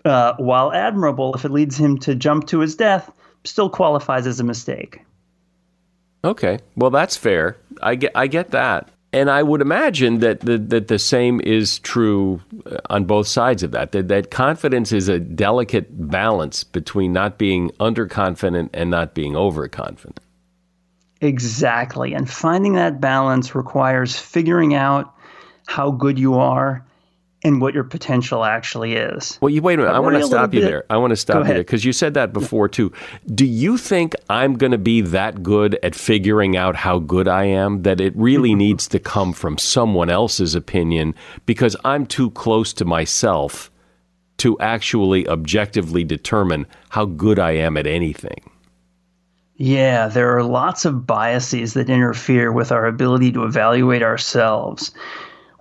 [0.06, 3.12] uh, while admirable, if it leads him to jump to his death,
[3.44, 5.02] still qualifies as a mistake.
[6.24, 7.58] Okay, well that's fair.
[7.82, 8.90] I get I get that.
[9.14, 13.64] And I would imagine that the, that the same is true uh, on both sides
[13.64, 14.10] of that, that.
[14.10, 20.20] That confidence is a delicate balance between not being underconfident and not being overconfident.
[21.22, 22.14] Exactly.
[22.14, 25.16] And finding that balance requires figuring out
[25.66, 26.86] how good you are
[27.46, 29.38] and what your potential actually is.
[29.42, 29.94] Well, you wait a minute.
[29.94, 30.68] I want to stop you bit.
[30.68, 30.86] there.
[30.90, 32.92] I want to stop you there because you said that before too.
[33.34, 37.46] Do you think I'm going to be that good at figuring out how good I
[37.46, 38.60] am that it really mm-hmm.
[38.60, 41.16] needs to come from someone else's opinion
[41.46, 43.72] because I'm too close to myself
[44.38, 48.50] to actually objectively determine how good I am at anything?
[49.58, 54.92] Yeah, there are lots of biases that interfere with our ability to evaluate ourselves.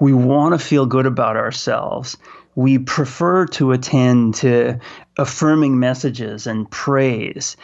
[0.00, 2.16] We want to feel good about ourselves.
[2.54, 4.78] We prefer to attend to
[5.18, 7.56] affirming messages and praise.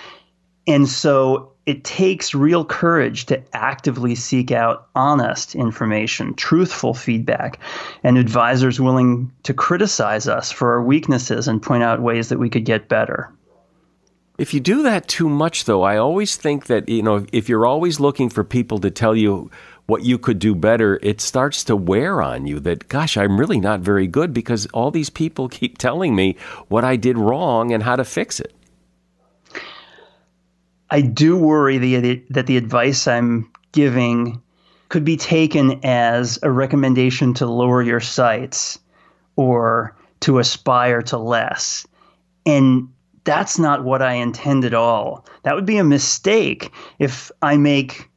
[0.67, 7.61] And so it takes real courage to actively seek out honest information, truthful feedback,
[8.03, 12.49] and advisors willing to criticize us for our weaknesses and point out ways that we
[12.49, 13.31] could get better.
[14.39, 17.67] If you do that too much, though, I always think that, you know, if you're
[17.67, 19.51] always looking for people to tell you
[19.91, 23.59] what you could do better, it starts to wear on you that, gosh, I'm really
[23.59, 26.37] not very good because all these people keep telling me
[26.69, 28.55] what I did wrong and how to fix it.
[30.91, 34.41] I do worry the, that the advice I'm giving
[34.89, 38.79] could be taken as a recommendation to lower your sights
[39.37, 41.87] or to aspire to less.
[42.45, 42.89] And
[43.25, 45.25] that's not what I intend at all.
[45.45, 48.10] That would be a mistake if I make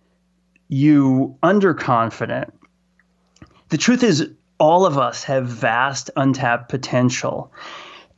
[0.73, 2.51] you underconfident.
[3.69, 7.51] The truth is, all of us have vast untapped potential.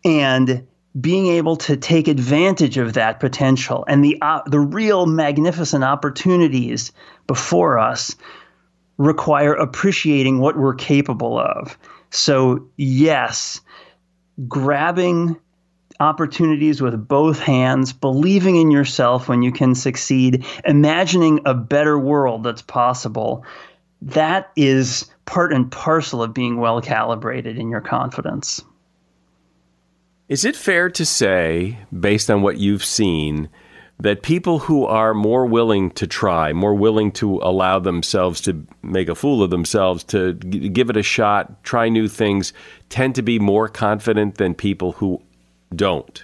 [0.03, 0.66] And
[0.99, 6.93] being able to take advantage of that potential and the uh, the real magnificent opportunities
[7.28, 8.16] before us
[8.97, 11.78] require appreciating what we're capable of.
[12.12, 13.60] So yes,
[14.47, 15.36] grabbing
[16.00, 22.43] opportunities with both hands, believing in yourself when you can succeed, imagining a better world
[22.43, 23.46] that's possible.
[24.02, 28.62] That is part and parcel of being well calibrated in your confidence.
[30.28, 33.50] Is it fair to say, based on what you've seen,
[34.00, 39.08] that people who are more willing to try, more willing to allow themselves to make
[39.08, 42.52] a fool of themselves, to give it a shot, try new things,
[42.89, 45.22] tend to be more confident than people who
[45.76, 46.23] don't.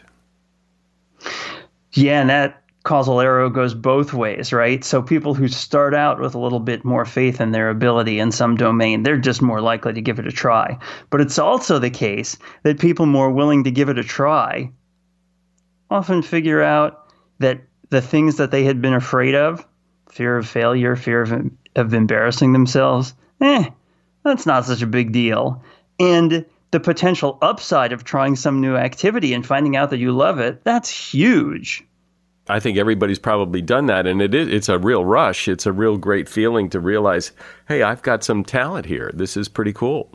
[1.94, 4.84] Yeah, and that causal arrow goes both ways, right?
[4.84, 8.32] So people who start out with a little bit more faith in their ability in
[8.32, 10.78] some domain, they're just more likely to give it a try.
[11.10, 14.72] But it's also the case that people more willing to give it a try
[15.90, 19.66] often figure out that the things that they had been afraid of,
[20.10, 23.66] fear of failure, fear of, of embarrassing themselves, eh,
[24.24, 25.62] that's not such a big deal.
[26.00, 30.40] And the potential upside of trying some new activity and finding out that you love
[30.40, 31.86] it, that's huge.
[32.50, 35.48] I think everybody's probably done that, and it is, it's a real rush.
[35.48, 37.32] It's a real great feeling to realize,
[37.68, 39.12] hey, I've got some talent here.
[39.14, 40.10] This is pretty cool.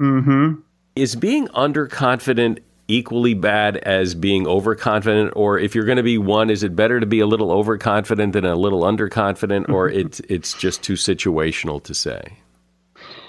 [0.00, 0.60] Mm-hmm.
[0.94, 6.48] Is being underconfident equally bad as being overconfident, or if you're going to be one,
[6.48, 10.54] is it better to be a little overconfident than a little underconfident, or it's it's
[10.54, 12.38] just too situational to say?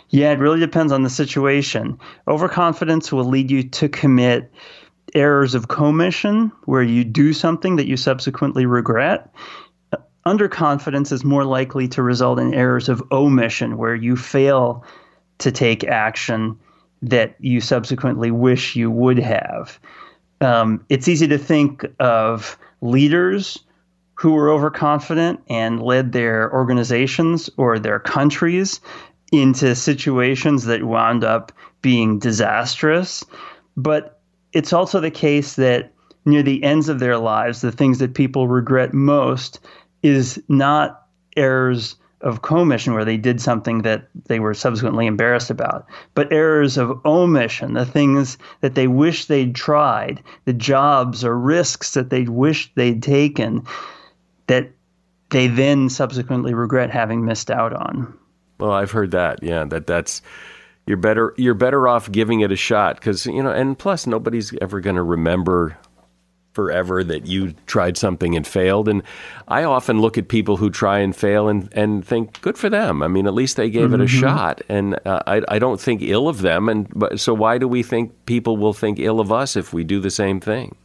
[0.10, 1.99] Yeah, it really depends on the situation.
[2.28, 4.51] Overconfidence will lead you to commit
[5.14, 9.34] errors of commission, where you do something that you subsequently regret.
[10.26, 14.84] Underconfidence is more likely to result in errors of omission, where you fail
[15.39, 16.57] to take action
[17.01, 19.80] that you subsequently wish you would have.
[20.41, 23.60] Um, it's easy to think of leaders
[24.16, 28.82] who were overconfident and led their organizations or their countries
[29.32, 31.51] into situations that wound up
[31.82, 33.23] being disastrous.
[33.77, 34.19] But
[34.53, 35.93] it's also the case that
[36.25, 39.59] near the ends of their lives, the things that people regret most
[40.03, 41.07] is not
[41.38, 46.77] errors of commission where they did something that they were subsequently embarrassed about, but errors
[46.77, 52.23] of omission, the things that they wish they'd tried, the jobs or risks that they
[52.23, 53.63] wished they'd taken
[54.47, 54.69] that
[55.30, 58.13] they then subsequently regret having missed out on.
[58.60, 59.41] Well, I've heard that.
[59.41, 60.22] Yeah, that that's
[60.86, 64.53] you're better you're better off giving it a shot because you know, and plus nobody's
[64.62, 65.78] ever going to remember
[66.53, 68.89] forever that you tried something and failed.
[68.89, 69.03] And
[69.47, 73.01] I often look at people who try and fail and, and think, good for them.
[73.01, 73.93] I mean, at least they gave mm-hmm.
[73.95, 74.20] it a mm-hmm.
[74.20, 74.62] shot.
[74.68, 76.68] And uh, I, I don't think ill of them.
[76.68, 79.84] And but, so why do we think people will think ill of us if we
[79.84, 80.76] do the same thing?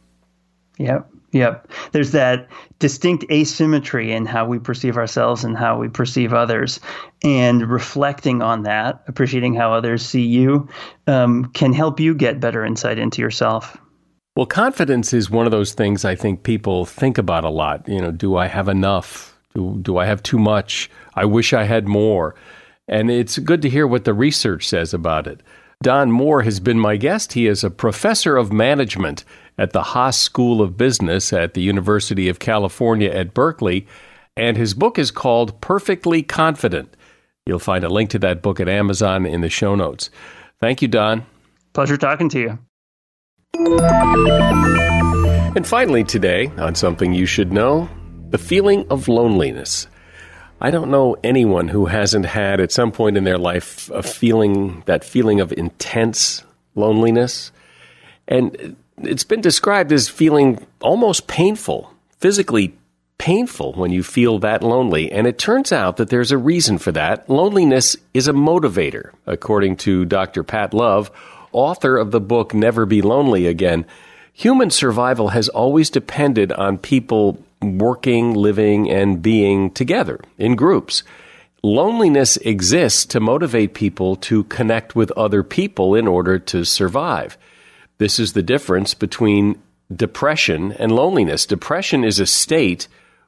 [0.77, 1.09] Yep.
[1.35, 1.69] Yep.
[1.91, 2.47] There's that
[2.79, 6.79] distinct asymmetry in how we perceive ourselves and how we perceive others.
[7.25, 10.69] And reflecting on that, appreciating how others see you,
[11.07, 13.77] um, can help you get better insight into yourself.
[14.37, 17.85] Well, confidence is one of those things I think people think about a lot.
[17.85, 19.37] You know, do I have enough?
[19.53, 20.89] Do, do I have too much?
[21.15, 22.35] I wish I had more.
[22.87, 25.41] And it's good to hear what the research says about it.
[25.83, 27.33] Don Moore has been my guest.
[27.33, 29.25] He is a professor of management
[29.57, 33.87] at the Haas School of Business at the University of California at Berkeley,
[34.35, 36.95] and his book is called Perfectly Confident.
[37.45, 40.09] You'll find a link to that book at Amazon in the show notes.
[40.59, 41.25] Thank you, Don.
[41.73, 42.59] Pleasure talking to you.
[45.55, 47.89] And finally, today, on something you should know
[48.29, 49.87] the feeling of loneliness.
[50.59, 54.83] I don't know anyone who hasn't had at some point in their life a feeling,
[54.87, 56.43] that feeling of intense
[56.75, 57.51] loneliness.
[58.27, 62.75] And it's been described as feeling almost painful, physically
[63.17, 65.11] painful when you feel that lonely.
[65.11, 67.29] And it turns out that there's a reason for that.
[67.29, 70.43] Loneliness is a motivator, according to Dr.
[70.43, 71.11] Pat Love
[71.55, 73.85] author of the book Never Be Lonely Again,
[74.33, 81.03] human survival has always depended on people working, living, and being together in groups.
[81.63, 87.37] Loneliness exists to motivate people to connect with other people in order to survive.
[87.97, 89.61] This is the difference between
[89.93, 91.45] depression and loneliness.
[91.45, 92.87] Depression is a state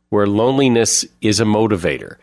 [0.09, 2.15] where loneliness is a motivator.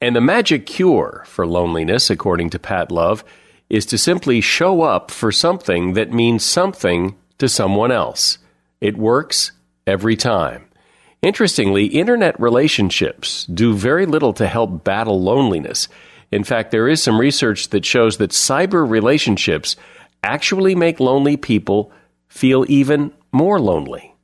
[0.00, 3.22] And the magic cure for loneliness, according to Pat Love,
[3.68, 8.38] is to simply show up for something that means something to someone else.
[8.80, 9.52] It works
[9.86, 10.66] every time.
[11.22, 15.86] Interestingly, internet relationships do very little to help battle loneliness.
[16.32, 19.76] In fact, there is some research that shows that cyber relationships
[20.22, 21.92] actually make lonely people
[22.28, 24.14] feel even more lonely.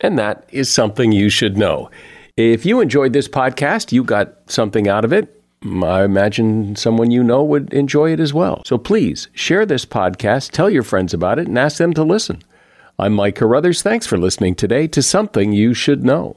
[0.00, 1.90] And that is something you should know.
[2.36, 5.34] If you enjoyed this podcast, you got something out of it,
[5.64, 8.62] I imagine someone you know would enjoy it as well.
[8.64, 12.42] So please share this podcast, tell your friends about it, and ask them to listen.
[12.98, 13.82] I'm Mike Carruthers.
[13.82, 16.36] Thanks for listening today to Something You Should Know.